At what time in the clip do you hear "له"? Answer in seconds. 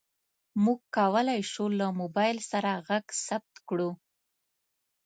1.79-1.87